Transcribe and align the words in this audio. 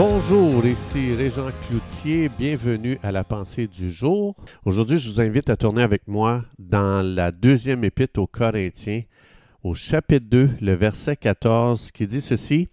Bonjour, 0.00 0.64
ici 0.64 1.12
Régent 1.12 1.50
Cloutier, 1.66 2.28
bienvenue 2.28 3.00
à 3.02 3.10
la 3.10 3.24
pensée 3.24 3.66
du 3.66 3.90
jour. 3.90 4.36
Aujourd'hui, 4.64 4.96
je 4.96 5.10
vous 5.10 5.20
invite 5.20 5.50
à 5.50 5.56
tourner 5.56 5.82
avec 5.82 6.06
moi 6.06 6.44
dans 6.56 7.04
la 7.04 7.32
deuxième 7.32 7.82
épître 7.82 8.20
aux 8.20 8.28
Corinthiens, 8.28 9.02
au 9.64 9.74
chapitre 9.74 10.26
2, 10.30 10.50
le 10.60 10.72
verset 10.74 11.16
14, 11.16 11.90
qui 11.90 12.06
dit 12.06 12.20
ceci. 12.20 12.68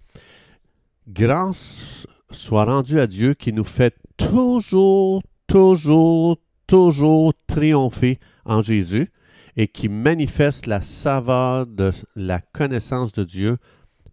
Grâce 1.07 2.05
soit 2.29 2.65
rendue 2.65 2.99
à 2.99 3.07
Dieu 3.07 3.33
qui 3.33 3.51
nous 3.53 3.63
fait 3.63 3.95
toujours, 4.17 5.23
toujours, 5.47 6.37
toujours 6.67 7.33
triompher 7.47 8.19
en 8.45 8.61
Jésus 8.61 9.11
et 9.57 9.67
qui 9.67 9.89
manifeste 9.89 10.67
la 10.67 10.83
saveur 10.83 11.65
de 11.65 11.91
la 12.15 12.39
connaissance 12.39 13.13
de 13.13 13.23
Dieu 13.23 13.57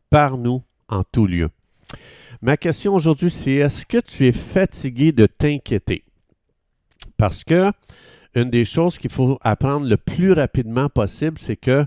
par 0.08 0.38
nous 0.38 0.62
en 0.88 1.04
tout 1.04 1.26
lieu. 1.26 1.50
Ma 2.40 2.56
question 2.56 2.94
aujourd'hui, 2.94 3.30
c'est 3.30 3.52
est-ce 3.52 3.86
que 3.86 3.98
tu 3.98 4.26
es 4.26 4.32
fatigué 4.32 5.12
de 5.12 5.26
t'inquiéter? 5.26 6.04
Parce 7.16 7.44
que 7.44 7.70
une 8.34 8.50
des 8.50 8.64
choses 8.64 8.98
qu'il 8.98 9.12
faut 9.12 9.38
apprendre 9.42 9.86
le 9.86 9.96
plus 9.96 10.32
rapidement 10.32 10.88
possible, 10.88 11.38
c'est 11.38 11.56
que 11.56 11.86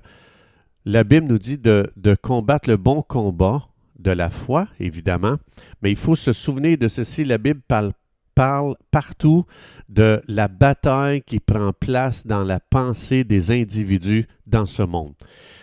la 0.85 1.03
Bible 1.03 1.25
nous 1.27 1.39
dit 1.39 1.57
de, 1.57 1.91
combattre 2.21 2.69
le 2.69 2.77
bon 2.77 3.01
combat 3.01 3.67
de 3.97 4.11
la 4.11 4.29
foi, 4.29 4.67
évidemment, 4.79 5.37
mais 5.81 5.91
il 5.91 5.97
faut 5.97 6.15
se 6.15 6.31
souvenir 6.33 6.77
de 6.77 6.87
ceci. 6.87 7.23
La 7.23 7.39
Bible 7.39 7.61
parle, 7.67 7.93
parle 8.35 8.75
partout 8.91 9.45
de 9.89 10.21
la 10.27 10.47
bataille 10.47 11.23
qui 11.23 11.39
prend 11.39 11.73
place 11.73 12.27
dans 12.27 12.43
la 12.43 12.59
pensée 12.59 13.23
des 13.23 13.51
individus 13.51 14.27
dans 14.45 14.67
ce 14.67 14.83
monde. 14.83 15.13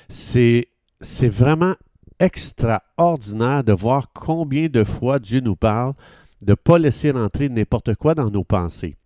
C'est, 0.08 0.68
c'est 1.00 1.28
vraiment 1.28 1.74
extraordinaire 2.22 3.64
de 3.64 3.72
voir 3.72 4.12
combien 4.14 4.68
de 4.68 4.84
fois 4.84 5.18
Dieu 5.18 5.40
nous 5.40 5.56
parle 5.56 5.94
de 6.40 6.52
ne 6.52 6.54
pas 6.54 6.78
laisser 6.78 7.10
rentrer 7.10 7.48
n'importe 7.48 7.96
quoi 7.96 8.14
dans 8.14 8.30
nos 8.30 8.44
pensées. 8.44 8.96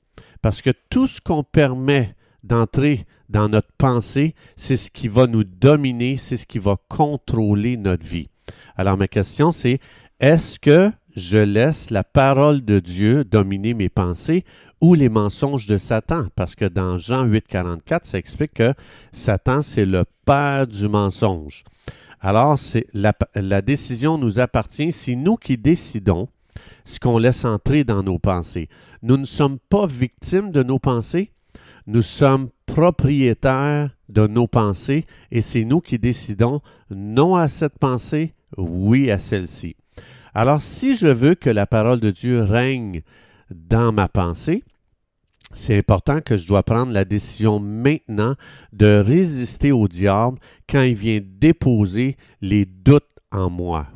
Parce 0.43 0.61
que 0.61 0.71
tout 0.91 1.07
ce 1.07 1.21
qu'on 1.21 1.43
permet 1.43 2.15
d'entrer 2.45 3.07
dans 3.31 3.49
notre 3.49 3.73
pensée, 3.79 4.35
c'est 4.55 4.77
ce 4.77 4.91
qui 4.91 5.09
va 5.09 5.27
nous 5.27 5.45
dominer, 5.45 6.17
c'est 6.17 6.37
ce 6.37 6.47
qui 6.47 6.59
va 6.59 6.77
contrôler 6.89 7.77
notre 7.77 8.05
vie. 8.05 8.29
Alors 8.77 8.99
ma 8.99 9.09
question 9.09 9.51
c'est, 9.51 9.81
est-ce 10.21 10.59
que 10.59 10.93
je 11.17 11.39
laisse 11.39 11.91
la 11.91 12.05
parole 12.05 12.65
de 12.65 12.79
Dieu 12.79 13.25
dominer 13.25 13.73
mes 13.73 13.89
pensées 13.89 14.45
ou 14.83 14.95
les 14.95 15.09
mensonges 15.09 15.67
de 15.67 15.79
Satan? 15.79 16.27
Parce 16.37 16.55
que 16.55 16.67
dans 16.67 16.99
Jean 16.99 17.25
8, 17.25 17.49
44, 17.49 18.05
ça 18.05 18.19
explique 18.19 18.55
que 18.55 18.75
Satan, 19.13 19.63
c'est 19.63 19.87
le 19.87 20.05
père 20.27 20.67
du 20.67 20.89
mensonge. 20.89 21.65
Alors, 22.27 22.59
la, 22.93 23.15
la, 23.37 23.63
décision 23.63 24.19
nous 24.19 24.41
appartient. 24.41 24.91
C'est 24.91 25.15
nous 25.15 25.37
qui 25.37 25.57
décidons 25.57 26.27
ce 26.85 26.99
qu'on 26.99 27.19
laisse 27.19 27.45
entrer 27.45 27.85
dans 27.85 28.03
nos 28.03 28.19
pensées. 28.19 28.69
Nous 29.03 29.17
ne 29.17 29.25
sommes 29.25 29.61
pas 29.69 29.87
victimes 29.87 30.51
de 30.51 30.65
nos 30.65 30.81
pensées, 30.81 31.31
nous 31.87 32.03
sommes 32.03 32.49
propriétaires 32.67 33.91
de 34.09 34.27
nos 34.27 34.49
pensées 34.49 35.07
et 35.31 35.41
c'est 35.41 35.65
nous 35.65 35.81
qui 35.81 36.01
décidons 36.01 36.63
non 36.91 37.37
à 37.37 37.49
cette 37.49 37.79
pensée, 37.79 38.35
oui 38.57 39.09
à 39.13 39.21
celle-ci. 39.21 39.77
Alors, 40.35 40.61
si 40.61 40.97
je 40.97 41.07
veux 41.07 41.37
que 41.37 41.49
la 41.49 41.69
parole 41.69 42.01
de 42.01 42.11
Dieu 42.11 42.43
règne 42.43 43.03
dans 43.53 43.93
ma 43.93 44.09
pensée, 44.09 44.65
c'est 45.53 45.79
important 45.79 46.21
que 46.21 46.37
je 46.37 46.47
dois 46.47 46.63
prendre 46.63 46.93
la 46.93 47.05
décision 47.05 47.61
maintenant 47.61 48.35
de 48.73 48.99
résister 48.99 49.73
au 49.73 49.89
diable 49.89 50.39
quand 50.69 50.83
il 50.83 50.95
vient 50.95 51.21
déposer 51.23 52.17
les 52.41 52.67
doutes 52.67 53.05
en 53.31 53.49
moi. 53.49 53.87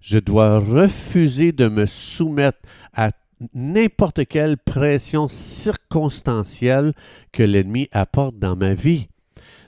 Je 0.00 0.18
dois 0.18 0.58
refuser 0.58 1.52
de 1.52 1.68
me 1.68 1.86
soumettre 1.86 2.58
à 2.94 3.10
n'importe 3.54 4.26
quelle 4.26 4.58
pression 4.58 5.28
circonstancielle 5.28 6.92
que 7.32 7.42
l'ennemi 7.42 7.88
apporte 7.92 8.38
dans 8.38 8.56
ma 8.56 8.74
vie. 8.74 9.08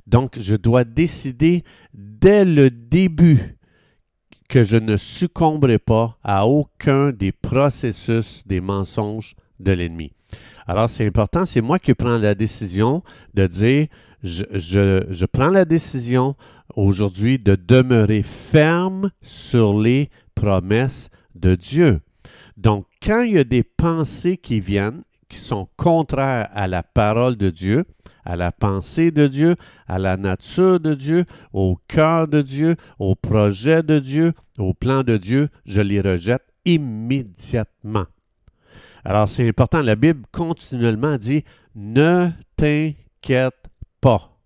Donc, 0.07 0.39
je 0.41 0.57
dois 0.57 0.85
décider 0.85 1.63
dès 1.95 2.45
le 2.45 2.71
début 2.71 3.57
que 4.49 4.65
je 4.65 4.77
ne 4.77 4.97
succomberai 4.97 5.79
pas 5.79 6.19
à 6.25 6.47
aucun 6.47 7.13
des 7.13 7.31
processus 7.31 8.45
des 8.47 8.61
mensonges 8.61 9.37
de 9.61 9.71
l'ennemi. 9.71 10.13
Alors, 10.67 10.89
c'est 10.89 11.07
important, 11.07 11.47
c'est 11.47 11.61
moi 11.61 11.79
qui 11.79 11.95
prends 11.95 12.19
la 12.19 12.35
décision 12.35 13.03
de 13.35 13.47
dire, 13.47 13.89
je, 14.23 15.25
prends 15.27 15.51
la 15.51 15.65
décision 15.65 16.37
aujourd'hui 16.77 17.39
de 17.39 17.57
demeurer 17.57 18.23
ferme 18.23 19.11
sur 19.23 19.79
les 19.79 20.11
promesses 20.35 21.11
de 21.35 21.55
Dieu. 21.55 22.01
Donc, 22.57 22.87
quand 23.03 23.23
il 23.23 23.33
y 23.33 23.39
a 23.39 23.45
des 23.45 23.63
pensées 23.63 24.37
qui 24.37 24.61
viennent, 24.61 25.03
qui 25.29 25.39
sont 25.39 25.69
contraires 25.77 26.49
à 26.53 26.69
la 26.69 26.83
parole 26.83 27.37
de 27.37 27.51
Dieu, 27.51 27.85
à 28.25 28.37
la 28.37 28.53
pensée 28.53 29.11
de 29.11 29.27
Dieu, 29.27 29.57
à 29.87 29.99
la 29.99 30.17
nature 30.17 30.79
de 30.79 30.95
Dieu, 30.95 31.25
au 31.53 31.79
cœur 31.89 32.29
de 32.29 32.43
Dieu, 32.43 32.77
au 32.99 33.15
projet 33.15 33.83
de 33.83 33.99
Dieu, 33.99 34.35
au 34.59 34.75
plan 34.75 35.03
de 35.03 35.17
Dieu, 35.17 35.49
je 35.65 35.81
les 35.81 36.01
rejette 36.01 36.45
immédiatement. 36.65 38.07
Alors, 39.05 39.29
c'est 39.29 39.49
important. 39.49 39.83
La 39.83 39.97
Bible 39.97 40.25
continuellement 40.33 41.17
dit 41.17 41.45
ne 41.75 42.29
t'inquiète 42.57 43.55
pas. 44.01 44.37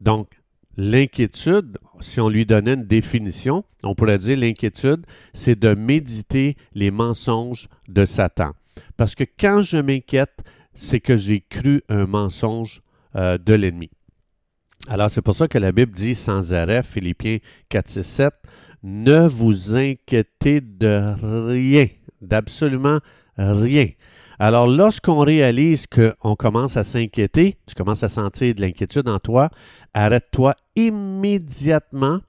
Donc, 0.00 0.28
l'inquiétude, 0.76 1.78
si 2.00 2.20
on 2.20 2.28
lui 2.28 2.46
donnait 2.46 2.74
une 2.74 2.86
définition, 2.86 3.64
on 3.82 3.94
pourrait 3.94 4.18
dire 4.18 4.38
l'inquiétude, 4.38 5.04
c'est 5.34 5.58
de 5.58 5.74
méditer 5.74 6.56
les 6.74 6.90
mensonges 6.90 7.68
de 7.88 8.04
Satan. 8.04 8.52
Parce 8.96 9.14
que 9.14 9.24
quand 9.24 9.62
je 9.62 9.78
m'inquiète, 9.78 10.44
c'est 10.74 11.00
que 11.00 11.16
j'ai 11.16 11.40
cru 11.40 11.82
un 11.88 12.06
mensonge 12.06 12.82
euh, 13.16 13.38
de 13.38 13.54
l'ennemi. 13.54 13.90
Alors, 14.86 15.10
c'est 15.10 15.22
pour 15.22 15.34
ça 15.34 15.48
que 15.48 15.58
la 15.58 15.72
Bible 15.72 15.92
dit 15.92 16.14
sans 16.14 16.52
arrêt, 16.52 16.82
Philippiens 16.82 17.38
4, 17.68 17.88
6, 17.88 18.02
7, 18.04 18.34
ne 18.84 19.26
vous 19.26 19.74
inquiétez 19.74 20.60
de 20.60 21.14
rien, 21.46 21.88
d'absolument 22.22 23.00
rien. 23.38 23.88
Alors, 24.40 24.68
lorsqu'on 24.68 25.18
réalise 25.18 25.86
qu'on 25.86 26.36
commence 26.36 26.76
à 26.76 26.84
s'inquiéter, 26.84 27.58
tu 27.66 27.74
commences 27.74 28.04
à 28.04 28.08
sentir 28.08 28.54
de 28.54 28.60
l'inquiétude 28.60 29.08
en 29.08 29.18
toi, 29.18 29.50
arrête-toi 29.94 30.54
immédiatement. 30.76 32.20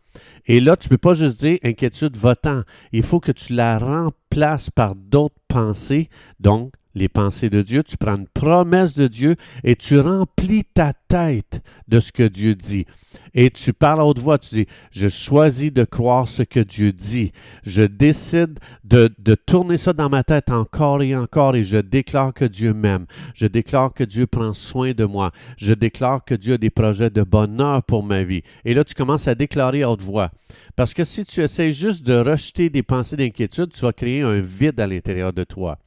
Et 0.47 0.59
là, 0.59 0.75
tu 0.75 0.87
ne 0.87 0.89
peux 0.89 0.97
pas 0.97 1.13
juste 1.13 1.39
dire 1.39 1.59
inquiétude 1.63 2.17
votant. 2.17 2.63
Il 2.91 3.03
faut 3.03 3.19
que 3.19 3.31
tu 3.31 3.53
la 3.53 3.77
remplaces 3.77 4.71
par 4.71 4.95
d'autres 4.95 5.35
pensées. 5.47 6.09
Donc, 6.39 6.71
les 6.95 7.09
pensées 7.09 7.49
de 7.49 7.61
Dieu, 7.61 7.83
tu 7.83 7.97
prends 7.97 8.17
une 8.17 8.27
promesse 8.27 8.93
de 8.95 9.07
Dieu 9.07 9.35
et 9.63 9.75
tu 9.75 9.99
remplis 9.99 10.65
ta 10.73 10.93
tête 11.07 11.61
de 11.87 11.99
ce 11.99 12.11
que 12.11 12.23
Dieu 12.27 12.55
dit. 12.55 12.85
Et 13.33 13.49
tu 13.51 13.73
parles 13.73 14.01
à 14.01 14.05
haute 14.05 14.19
voix, 14.19 14.37
tu 14.37 14.55
dis, 14.55 14.67
je 14.91 15.07
choisis 15.07 15.71
de 15.71 15.83
croire 15.83 16.27
ce 16.27 16.43
que 16.43 16.59
Dieu 16.59 16.91
dit. 16.91 17.31
Je 17.63 17.83
décide 17.83 18.59
de, 18.83 19.13
de 19.19 19.35
tourner 19.35 19.77
ça 19.77 19.93
dans 19.93 20.09
ma 20.09 20.23
tête 20.23 20.49
encore 20.49 21.01
et 21.03 21.15
encore 21.15 21.55
et 21.55 21.63
je 21.63 21.77
déclare 21.77 22.33
que 22.33 22.45
Dieu 22.45 22.73
m'aime. 22.73 23.05
Je 23.35 23.47
déclare 23.47 23.93
que 23.93 24.03
Dieu 24.03 24.25
prend 24.27 24.53
soin 24.53 24.91
de 24.91 25.05
moi. 25.05 25.31
Je 25.57 25.73
déclare 25.73 26.23
que 26.25 26.35
Dieu 26.35 26.55
a 26.55 26.57
des 26.57 26.69
projets 26.69 27.09
de 27.09 27.23
bonheur 27.23 27.83
pour 27.83 28.03
ma 28.03 28.23
vie. 28.23 28.43
Et 28.65 28.73
là, 28.73 28.83
tu 28.83 28.95
commences 28.95 29.27
à 29.27 29.35
déclarer 29.35 29.83
à 29.83 29.91
haute 29.91 30.01
voix. 30.01 30.31
Parce 30.75 30.93
que 30.93 31.03
si 31.03 31.25
tu 31.25 31.41
essaies 31.41 31.71
juste 31.71 32.05
de 32.05 32.13
rejeter 32.13 32.69
des 32.69 32.83
pensées 32.83 33.17
d'inquiétude, 33.17 33.71
tu 33.73 33.81
vas 33.81 33.93
créer 33.93 34.21
un 34.21 34.39
vide 34.39 34.79
à 34.79 34.87
l'intérieur 34.87 35.33
de 35.33 35.43
toi. 35.43 35.77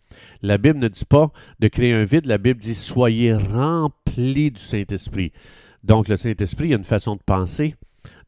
La 0.42 0.58
Bible 0.58 0.78
ne 0.78 0.88
dit 0.88 1.04
pas 1.04 1.30
de 1.60 1.68
créer 1.68 1.92
un 1.92 2.04
vide, 2.04 2.26
la 2.26 2.38
Bible 2.38 2.60
dit 2.60 2.74
soyez 2.74 3.34
remplis 3.34 4.50
du 4.50 4.60
Saint-Esprit. 4.60 5.32
Donc 5.84 6.08
le 6.08 6.16
Saint-Esprit 6.16 6.72
a 6.72 6.76
une 6.76 6.84
façon 6.84 7.16
de 7.16 7.22
penser. 7.24 7.74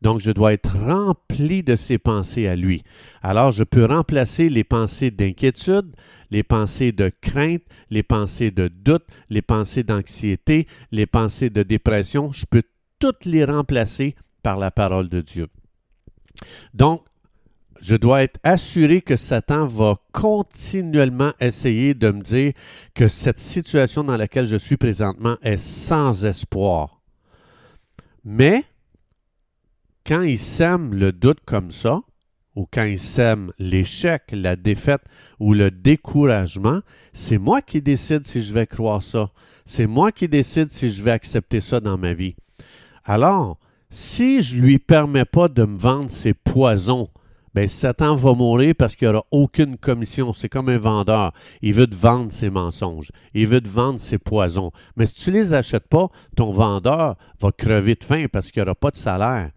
Donc 0.03 0.21
je 0.21 0.31
dois 0.31 0.53
être 0.53 0.77
rempli 0.77 1.63
de 1.63 1.77
ses 1.77 1.99
pensées 1.99 2.47
à 2.47 2.57
lui. 2.57 2.83
Alors 3.23 3.53
je 3.53 3.65
peux 3.65 3.85
remplacer 3.85 4.49
les 4.49 4.65
pensées 4.65 5.11
d'inquiétude, 5.11 5.95
les 6.31 6.43
pensées 6.43 6.93
de 6.93 7.11
crainte, 7.21 7.63
les 7.91 8.03
pensées 8.03 8.51
de 8.51 8.69
doute, 8.69 9.07
les 9.31 9.43
pensées 9.43 9.83
d'anxiété, 9.83 10.67
les 10.91 11.07
pensées 11.07 11.51
de 11.51 11.63
dépression. 11.63 12.33
Je 12.33 12.45
peux 12.45 12.65
toutes 12.99 13.25
les 13.25 13.45
remplacer 13.45 14.15
par 14.43 14.59
la 14.59 14.71
parole 14.71 15.09
de 15.09 15.21
Dieu. 15.21 15.49
Donc, 16.75 17.03
je 17.85 17.97
dois 17.97 18.23
être 18.23 18.41
assuré 18.43 19.03
que 19.03 19.15
Satan 19.15 19.67
va 19.67 19.99
continuellement 20.11 21.35
essayer 21.39 21.93
de 21.93 22.11
me 22.11 22.23
dire 22.23 22.55
que 22.95 23.09
cette 23.09 23.39
situation 23.39 24.03
dans 24.03 24.17
laquelle 24.17 24.47
je 24.47 24.57
suis 24.57 24.79
présentement 24.79 25.37
est 25.43 25.59
sans 25.59 26.25
espoir. 26.25 27.03
Mais, 28.25 28.65
quand 30.07 30.23
il 30.23 30.39
sème 30.39 30.95
le 30.95 31.13
doute 31.13 31.41
comme 31.45 31.73
ça, 31.73 32.01
ou 32.57 32.67
quand 32.73 32.85
il 32.85 32.99
sème 32.99 33.53
l'échec, 33.59 34.23
la 34.33 34.57
défaite 34.57 35.03
ou 35.39 35.53
le 35.53 35.71
découragement, 35.71 36.81
c'est 37.13 37.37
moi 37.37 37.61
qui 37.61 37.83
décide 37.83 38.27
si 38.27 38.41
je 38.41 38.55
vais 38.55 38.67
croire 38.67 39.03
ça. 39.03 39.31
C'est 39.67 39.87
moi 39.87 40.11
qui 40.11 40.27
décide 40.27 40.73
si 40.73 40.89
je 40.89 41.03
vais 41.03 41.11
accepter 41.11 41.61
ça 41.61 41.81
dans 41.81 41.99
ma 41.99 42.15
vie. 42.15 42.35
Alors, 43.05 43.59
si 43.91 44.41
je 44.41 44.57
ne 44.57 44.63
lui 44.63 44.79
permets 44.79 45.27
pas 45.27 45.49
de 45.49 45.65
me 45.65 45.77
vendre 45.77 46.11
ses 46.11 46.33
poisons 46.33 47.11
ben 47.55 47.69
Satan 47.69 48.17
va 48.17 48.35
mourir 48.35 48.75
parce 48.77 48.97
qu'il 48.97 49.09
n'y 49.09 49.15
aura 49.15 49.25
aucune 49.31 49.79
commission. 49.79 50.33
C'est 50.33 50.49
comme 50.49 50.69
un 50.69 50.79
vendeur. 50.79 51.33
Il 51.63 51.75
veut 51.75 51.87
te 51.87 51.95
vendre 51.95 52.33
ses 52.33 52.51
mensonges. 52.51 53.13
Il 53.33 53.47
veut 53.47 53.61
te 53.61 53.69
vendre 53.69 54.01
ses 54.01 54.19
poisons. 54.19 54.73
Mais 54.97 55.07
si 55.07 55.15
tu 55.15 55.31
ne 55.31 55.37
les 55.37 55.55
achètes 55.55 55.89
pas, 55.89 56.09
ton 56.37 56.53
vendeur 56.53 57.17
va 57.41 57.53
crever 57.53 57.95
de 57.95 58.03
faim 58.03 58.27
parce 58.33 58.51
qu'il 58.51 58.61
n'y 58.61 58.67
aura 58.67 58.75
pas 58.75 58.91
de 58.91 58.97
salaire. 58.97 59.51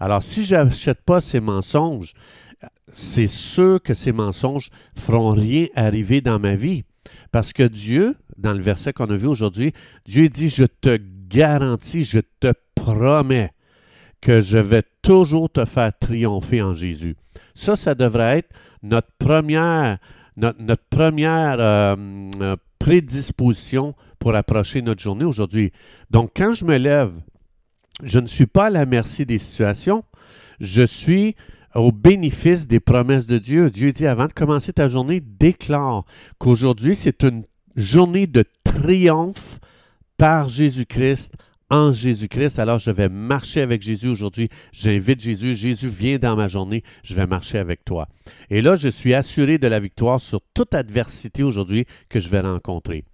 Alors, 0.00 0.22
si 0.22 0.44
je 0.44 0.56
n'achète 0.56 1.02
pas 1.02 1.20
ces 1.20 1.40
mensonges, 1.40 2.14
c'est 2.92 3.26
sûr 3.26 3.82
que 3.82 3.94
ces 3.94 4.12
mensonges 4.12 4.70
feront 4.96 5.32
rien 5.32 5.66
arriver 5.74 6.20
dans 6.20 6.38
ma 6.38 6.56
vie. 6.56 6.84
Parce 7.32 7.52
que 7.52 7.62
Dieu, 7.62 8.16
dans 8.38 8.52
le 8.52 8.62
verset 8.62 8.92
qu'on 8.92 9.10
a 9.10 9.16
vu 9.16 9.26
aujourd'hui, 9.26 9.72
Dieu 10.06 10.28
dit, 10.28 10.48
je 10.48 10.64
te 10.64 10.98
garantis, 11.28 12.02
je 12.02 12.20
te 12.40 12.52
promets 12.74 13.52
que 14.20 14.40
je 14.40 14.58
vais 14.58 14.82
toujours 15.02 15.50
te 15.50 15.64
faire 15.64 15.92
triompher 15.98 16.62
en 16.62 16.74
Jésus. 16.74 17.16
Ça, 17.54 17.76
ça 17.76 17.94
devrait 17.94 18.38
être 18.38 18.50
notre 18.82 19.10
première, 19.18 19.98
notre, 20.36 20.82
première 20.90 21.56
euh, 21.60 21.96
euh, 22.40 22.56
prédisposition 22.78 23.94
pour 24.18 24.34
approcher 24.34 24.82
notre 24.82 25.02
journée 25.02 25.24
aujourd'hui. 25.24 25.72
Donc, 26.10 26.32
quand 26.36 26.52
je 26.52 26.64
me 26.64 26.76
lève, 26.76 27.12
je 28.02 28.18
ne 28.18 28.26
suis 28.26 28.46
pas 28.46 28.66
à 28.66 28.70
la 28.70 28.86
merci 28.86 29.26
des 29.26 29.38
situations, 29.38 30.04
je 30.60 30.82
suis 30.82 31.36
au 31.74 31.92
bénéfice 31.92 32.66
des 32.66 32.80
promesses 32.80 33.26
de 33.26 33.38
Dieu. 33.38 33.70
Dieu 33.70 33.92
dit, 33.92 34.06
avant 34.06 34.26
de 34.26 34.32
commencer 34.32 34.72
ta 34.72 34.88
journée, 34.88 35.20
déclare 35.20 36.04
qu'aujourd'hui, 36.38 36.94
c'est 36.94 37.22
une 37.22 37.44
journée 37.76 38.26
de 38.26 38.44
triomphe 38.64 39.58
par 40.18 40.48
Jésus-Christ 40.48 41.34
en 41.72 41.90
Jésus-Christ. 41.90 42.58
Alors, 42.58 42.78
je 42.78 42.90
vais 42.90 43.08
marcher 43.08 43.62
avec 43.62 43.80
Jésus 43.80 44.08
aujourd'hui. 44.08 44.50
J'invite 44.72 45.20
Jésus. 45.20 45.54
Jésus, 45.54 45.88
vient 45.88 46.18
dans 46.18 46.36
ma 46.36 46.46
journée. 46.46 46.84
Je 47.02 47.14
vais 47.14 47.26
marcher 47.26 47.56
avec 47.56 47.82
toi. 47.82 48.08
Et 48.50 48.60
là, 48.60 48.76
je 48.76 48.88
suis 48.88 49.14
assuré 49.14 49.56
de 49.56 49.66
la 49.66 49.80
victoire 49.80 50.20
sur 50.20 50.42
toute 50.52 50.74
adversité 50.74 51.42
aujourd'hui 51.42 51.86
que 52.10 52.20
je 52.20 52.28
vais 52.28 52.40
rencontrer. 52.40 53.04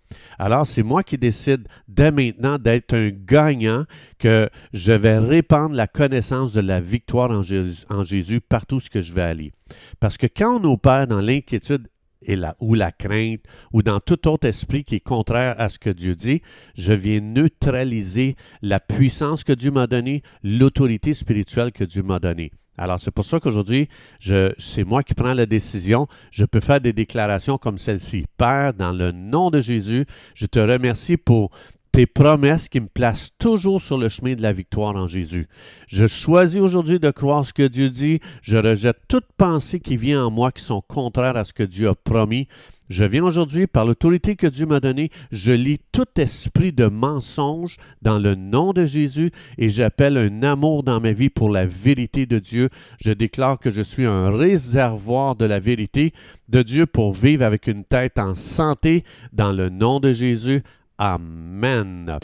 Alors, 0.40 0.66
c'est 0.66 0.82
moi 0.82 1.04
qui 1.04 1.18
décide 1.18 1.68
dès 1.86 2.10
maintenant 2.10 2.58
d'être 2.58 2.94
un 2.94 3.10
gagnant, 3.10 3.84
que 4.18 4.50
je 4.72 4.92
vais 4.92 5.18
répandre 5.18 5.76
la 5.76 5.86
connaissance 5.86 6.52
de 6.52 6.60
la 6.60 6.80
victoire 6.80 7.30
en 7.30 7.44
Jésus, 7.44 7.84
en 7.88 8.02
Jésus 8.02 8.40
partout 8.40 8.76
où 8.76 9.00
je 9.00 9.14
vais 9.14 9.22
aller. 9.22 9.52
Parce 10.00 10.16
que 10.16 10.26
quand 10.26 10.60
on 10.60 10.72
opère 10.72 11.06
dans 11.06 11.20
l'inquiétude 11.20 11.86
et 12.22 12.36
la, 12.36 12.56
ou 12.60 12.74
la 12.74 12.92
crainte, 12.92 13.40
ou 13.72 13.82
dans 13.82 14.00
tout 14.00 14.28
autre 14.28 14.46
esprit 14.46 14.84
qui 14.84 14.96
est 14.96 15.00
contraire 15.00 15.54
à 15.58 15.68
ce 15.68 15.78
que 15.78 15.90
Dieu 15.90 16.14
dit, 16.14 16.42
je 16.74 16.92
viens 16.92 17.20
neutraliser 17.20 18.36
la 18.62 18.80
puissance 18.80 19.44
que 19.44 19.52
Dieu 19.52 19.70
m'a 19.70 19.86
donnée, 19.86 20.22
l'autorité 20.42 21.14
spirituelle 21.14 21.72
que 21.72 21.84
Dieu 21.84 22.02
m'a 22.02 22.18
donnée. 22.18 22.52
Alors, 22.80 23.00
c'est 23.00 23.10
pour 23.10 23.24
ça 23.24 23.40
qu'aujourd'hui, 23.40 23.88
c'est 24.20 24.84
moi 24.84 25.02
qui 25.02 25.14
prends 25.14 25.34
la 25.34 25.46
décision. 25.46 26.06
Je 26.30 26.44
peux 26.44 26.60
faire 26.60 26.80
des 26.80 26.92
déclarations 26.92 27.58
comme 27.58 27.76
celle-ci. 27.76 28.26
Père, 28.36 28.72
dans 28.72 28.92
le 28.92 29.10
nom 29.10 29.50
de 29.50 29.60
Jésus, 29.60 30.06
je 30.34 30.46
te 30.46 30.60
remercie 30.60 31.16
pour 31.16 31.50
tes 31.92 32.06
promesses 32.06 32.68
qui 32.68 32.80
me 32.80 32.86
placent 32.86 33.30
toujours 33.38 33.80
sur 33.80 33.98
le 33.98 34.08
chemin 34.08 34.34
de 34.34 34.42
la 34.42 34.52
victoire 34.52 34.96
en 34.96 35.06
Jésus. 35.06 35.48
Je 35.86 36.06
choisis 36.06 36.60
aujourd'hui 36.60 36.98
de 36.98 37.10
croire 37.10 37.44
ce 37.44 37.52
que 37.52 37.66
Dieu 37.66 37.90
dit. 37.90 38.20
Je 38.42 38.56
rejette 38.56 38.98
toute 39.08 39.26
pensée 39.36 39.80
qui 39.80 39.96
vient 39.96 40.26
en 40.26 40.30
moi 40.30 40.52
qui 40.52 40.62
sont 40.62 40.82
contraires 40.86 41.36
à 41.36 41.44
ce 41.44 41.52
que 41.52 41.62
Dieu 41.62 41.88
a 41.88 41.94
promis. 41.94 42.48
Je 42.88 43.04
viens 43.04 43.22
aujourd'hui, 43.22 43.66
par 43.66 43.84
l'autorité 43.84 44.34
que 44.34 44.46
Dieu 44.46 44.64
m'a 44.64 44.80
donnée, 44.80 45.10
je 45.30 45.52
lis 45.52 45.78
tout 45.92 46.06
esprit 46.16 46.72
de 46.72 46.86
mensonge 46.86 47.76
dans 48.00 48.18
le 48.18 48.34
nom 48.34 48.72
de 48.72 48.86
Jésus 48.86 49.30
et 49.58 49.68
j'appelle 49.68 50.16
un 50.16 50.42
amour 50.42 50.82
dans 50.84 50.98
ma 50.98 51.12
vie 51.12 51.28
pour 51.28 51.50
la 51.50 51.66
vérité 51.66 52.24
de 52.24 52.38
Dieu. 52.38 52.70
Je 52.98 53.12
déclare 53.12 53.58
que 53.58 53.70
je 53.70 53.82
suis 53.82 54.06
un 54.06 54.30
réservoir 54.30 55.36
de 55.36 55.44
la 55.44 55.60
vérité 55.60 56.14
de 56.48 56.62
Dieu 56.62 56.86
pour 56.86 57.12
vivre 57.12 57.44
avec 57.44 57.66
une 57.66 57.84
tête 57.84 58.18
en 58.18 58.34
santé 58.34 59.04
dans 59.34 59.52
le 59.52 59.68
nom 59.68 60.00
de 60.00 60.12
Jésus. 60.12 60.62
Amen. 61.00 62.18